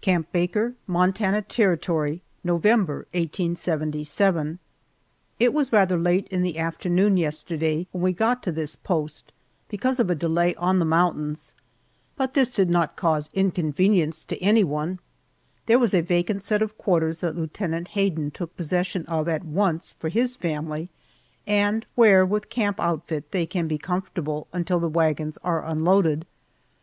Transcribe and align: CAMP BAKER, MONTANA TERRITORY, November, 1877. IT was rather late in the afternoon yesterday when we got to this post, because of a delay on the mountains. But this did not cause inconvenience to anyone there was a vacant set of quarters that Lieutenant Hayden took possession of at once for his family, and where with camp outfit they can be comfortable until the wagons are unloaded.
CAMP 0.00 0.32
BAKER, 0.32 0.74
MONTANA 0.86 1.42
TERRITORY, 1.42 2.22
November, 2.42 3.00
1877. 3.12 4.58
IT 5.38 5.52
was 5.52 5.70
rather 5.70 5.98
late 5.98 6.26
in 6.28 6.40
the 6.40 6.56
afternoon 6.58 7.18
yesterday 7.18 7.86
when 7.92 8.00
we 8.02 8.14
got 8.14 8.42
to 8.42 8.50
this 8.52 8.74
post, 8.74 9.34
because 9.68 10.00
of 10.00 10.08
a 10.08 10.14
delay 10.14 10.54
on 10.54 10.78
the 10.78 10.86
mountains. 10.86 11.54
But 12.16 12.32
this 12.32 12.54
did 12.54 12.70
not 12.70 12.96
cause 12.96 13.28
inconvenience 13.34 14.24
to 14.24 14.38
anyone 14.42 14.98
there 15.66 15.78
was 15.78 15.92
a 15.92 16.00
vacant 16.00 16.42
set 16.42 16.62
of 16.62 16.78
quarters 16.78 17.18
that 17.18 17.36
Lieutenant 17.36 17.88
Hayden 17.88 18.30
took 18.30 18.56
possession 18.56 19.04
of 19.08 19.28
at 19.28 19.44
once 19.44 19.92
for 19.98 20.08
his 20.08 20.36
family, 20.36 20.88
and 21.46 21.84
where 21.96 22.24
with 22.24 22.48
camp 22.48 22.80
outfit 22.80 23.30
they 23.30 23.44
can 23.44 23.68
be 23.68 23.76
comfortable 23.76 24.46
until 24.54 24.80
the 24.80 24.88
wagons 24.88 25.36
are 25.44 25.62
unloaded. 25.66 26.24